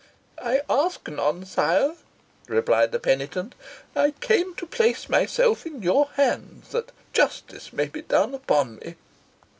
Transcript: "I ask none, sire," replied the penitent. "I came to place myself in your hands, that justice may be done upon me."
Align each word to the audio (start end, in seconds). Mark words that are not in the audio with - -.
"I 0.41 0.61
ask 0.67 1.07
none, 1.07 1.45
sire," 1.45 1.93
replied 2.47 2.91
the 2.91 2.97
penitent. 2.97 3.53
"I 3.95 4.15
came 4.19 4.55
to 4.55 4.65
place 4.65 5.07
myself 5.09 5.63
in 5.67 5.83
your 5.83 6.07
hands, 6.15 6.71
that 6.71 6.91
justice 7.13 7.71
may 7.71 7.85
be 7.85 8.01
done 8.01 8.33
upon 8.33 8.77
me." 8.77 8.95